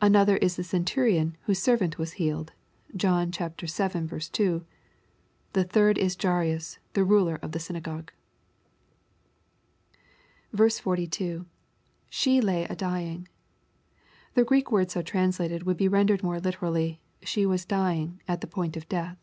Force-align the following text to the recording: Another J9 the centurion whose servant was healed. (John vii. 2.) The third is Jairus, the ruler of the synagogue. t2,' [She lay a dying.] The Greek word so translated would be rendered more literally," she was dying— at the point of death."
Another 0.00 0.38
J9 0.38 0.56
the 0.56 0.64
centurion 0.64 1.36
whose 1.42 1.58
servant 1.62 1.98
was 1.98 2.12
healed. 2.12 2.54
(John 2.96 3.30
vii. 3.30 4.18
2.) 4.18 4.64
The 5.52 5.64
third 5.64 5.98
is 5.98 6.16
Jairus, 6.18 6.78
the 6.94 7.04
ruler 7.04 7.38
of 7.42 7.52
the 7.52 7.58
synagogue. 7.58 8.10
t2,' 10.54 11.44
[She 12.08 12.40
lay 12.40 12.64
a 12.64 12.74
dying.] 12.74 13.28
The 14.32 14.44
Greek 14.44 14.72
word 14.72 14.90
so 14.90 15.02
translated 15.02 15.64
would 15.64 15.76
be 15.76 15.88
rendered 15.88 16.22
more 16.22 16.40
literally," 16.40 17.02
she 17.20 17.44
was 17.44 17.66
dying— 17.66 18.22
at 18.26 18.40
the 18.40 18.46
point 18.46 18.78
of 18.78 18.88
death." 18.88 19.18